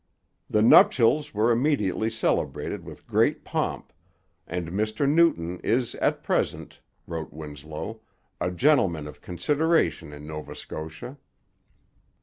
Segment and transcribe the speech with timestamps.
[0.49, 3.93] 'The nuptials were immediately celebrated with great pomp,
[4.47, 8.01] and Mr Newton is at present,' wrote Winslow,
[8.39, 11.19] 'a gentleman of consideration in Nova Scotia.'